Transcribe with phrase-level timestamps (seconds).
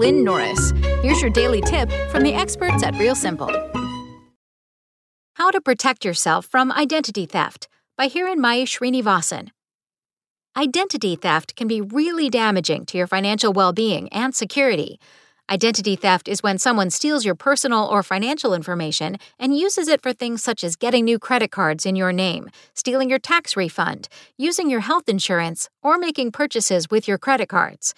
[0.00, 0.72] Lynn Norris.
[1.02, 3.50] Here's your daily tip from the experts at Real Simple.
[5.34, 7.68] How to protect yourself from identity theft
[7.98, 9.50] by Hiranmaya Srinivasan.
[10.56, 14.98] Identity theft can be really damaging to your financial well being and security.
[15.50, 20.14] Identity theft is when someone steals your personal or financial information and uses it for
[20.14, 24.70] things such as getting new credit cards in your name, stealing your tax refund, using
[24.70, 27.94] your health insurance, or making purchases with your credit cards.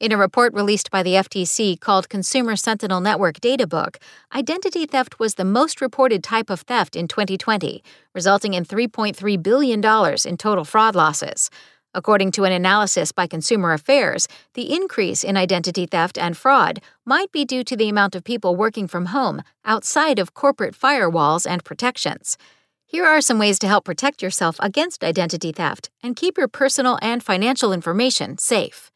[0.00, 3.96] In a report released by the FTC called Consumer Sentinel Network Databook,
[4.34, 7.80] identity theft was the most reported type of theft in 2020,
[8.12, 9.78] resulting in $3.3 billion
[10.26, 11.48] in total fraud losses.
[11.94, 17.30] According to an analysis by Consumer Affairs, the increase in identity theft and fraud might
[17.30, 21.62] be due to the amount of people working from home outside of corporate firewalls and
[21.62, 22.36] protections.
[22.84, 26.98] Here are some ways to help protect yourself against identity theft and keep your personal
[27.00, 28.90] and financial information safe.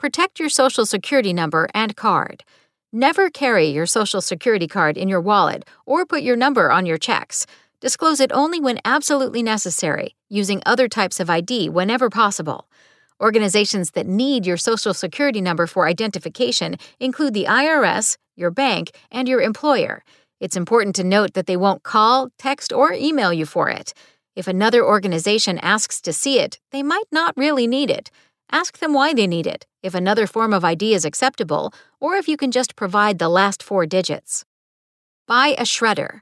[0.00, 2.42] Protect your social security number and card.
[2.90, 6.96] Never carry your social security card in your wallet or put your number on your
[6.96, 7.44] checks.
[7.82, 12.66] Disclose it only when absolutely necessary, using other types of ID whenever possible.
[13.20, 19.28] Organizations that need your social security number for identification include the IRS, your bank, and
[19.28, 20.02] your employer.
[20.40, 23.92] It's important to note that they won't call, text, or email you for it.
[24.34, 28.10] If another organization asks to see it, they might not really need it.
[28.52, 32.26] Ask them why they need it, if another form of ID is acceptable, or if
[32.26, 34.44] you can just provide the last four digits.
[35.28, 36.20] Buy a shredder.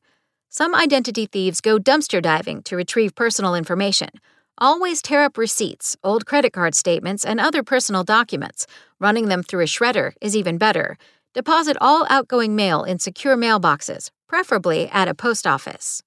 [0.50, 4.10] Some identity thieves go dumpster diving to retrieve personal information.
[4.58, 8.66] Always tear up receipts, old credit card statements, and other personal documents.
[8.98, 10.98] Running them through a shredder is even better.
[11.32, 16.02] Deposit all outgoing mail in secure mailboxes, preferably at a post office.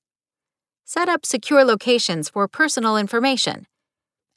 [0.86, 3.66] Set up secure locations for personal information.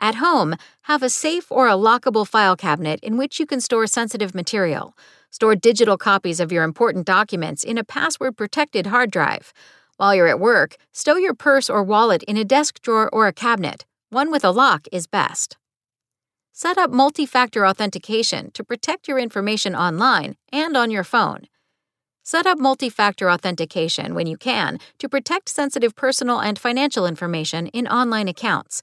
[0.01, 3.87] At home, have a safe or a lockable file cabinet in which you can store
[3.87, 4.97] sensitive material.
[5.31, 9.53] Store digital copies of your important documents in a password protected hard drive.
[9.97, 13.33] While you're at work, stow your purse or wallet in a desk drawer or a
[13.33, 13.85] cabinet.
[14.11, 15.57] One with a lock is best.
[16.53, 21.49] Set up multi factor authentication to protect your information online and on your phone.
[22.23, 27.67] Set up multi factor authentication when you can to protect sensitive personal and financial information
[27.69, 28.83] in online accounts.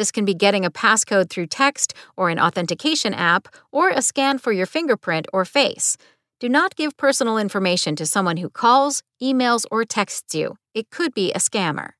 [0.00, 4.38] This can be getting a passcode through text or an authentication app or a scan
[4.38, 5.98] for your fingerprint or face.
[6.38, 10.56] Do not give personal information to someone who calls, emails, or texts you.
[10.72, 11.90] It could be a scammer.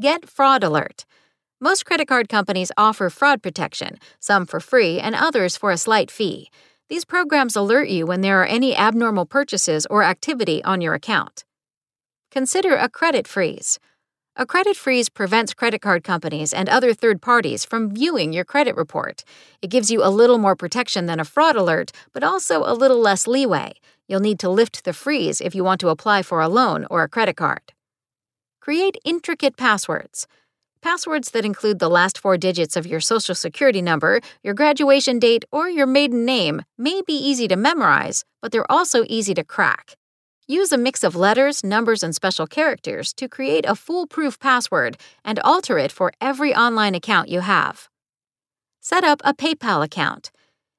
[0.00, 1.04] Get Fraud Alert.
[1.60, 6.10] Most credit card companies offer fraud protection, some for free and others for a slight
[6.10, 6.50] fee.
[6.88, 11.44] These programs alert you when there are any abnormal purchases or activity on your account.
[12.32, 13.78] Consider a credit freeze.
[14.36, 18.74] A credit freeze prevents credit card companies and other third parties from viewing your credit
[18.74, 19.22] report.
[19.62, 22.98] It gives you a little more protection than a fraud alert, but also a little
[22.98, 23.74] less leeway.
[24.08, 27.04] You'll need to lift the freeze if you want to apply for a loan or
[27.04, 27.72] a credit card.
[28.60, 30.26] Create intricate passwords.
[30.82, 35.44] Passwords that include the last four digits of your social security number, your graduation date,
[35.52, 39.96] or your maiden name may be easy to memorize, but they're also easy to crack.
[40.46, 45.38] Use a mix of letters, numbers, and special characters to create a foolproof password and
[45.38, 47.88] alter it for every online account you have.
[48.78, 50.30] Set up a PayPal account.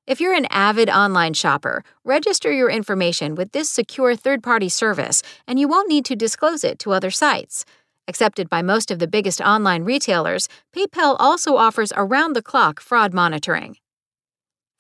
[0.06, 5.24] If you're an avid online shopper, register your information with this secure third party service
[5.48, 7.66] and you won't need to disclose it to other sites.
[8.08, 13.16] Accepted by most of the biggest online retailers, PayPal also offers around the clock fraud
[13.16, 13.78] monitoring.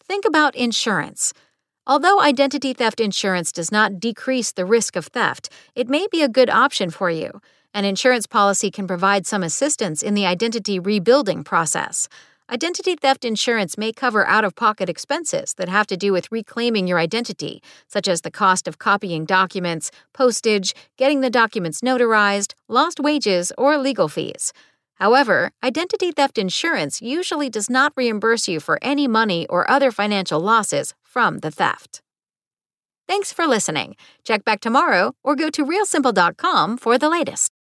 [0.07, 1.33] Think about insurance.
[1.87, 6.27] Although identity theft insurance does not decrease the risk of theft, it may be a
[6.27, 7.41] good option for you.
[7.75, 12.09] An insurance policy can provide some assistance in the identity rebuilding process.
[12.49, 16.87] Identity theft insurance may cover out of pocket expenses that have to do with reclaiming
[16.87, 22.99] your identity, such as the cost of copying documents, postage, getting the documents notarized, lost
[22.99, 24.53] wages, or legal fees.
[24.95, 30.39] However, identity theft insurance usually does not reimburse you for any money or other financial
[30.39, 32.01] losses from the theft.
[33.07, 33.95] Thanks for listening.
[34.23, 37.51] Check back tomorrow or go to realsimple.com for the latest.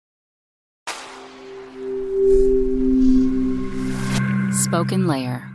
[4.53, 5.51] Spoken Layer.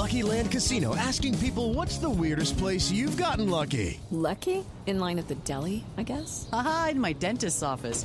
[0.00, 4.00] Lucky Land Casino asking people what's the weirdest place you've gotten lucky?
[4.10, 4.64] Lucky?
[4.86, 6.48] In line at the deli, I guess?
[6.52, 8.04] Aha, in my dentist's office.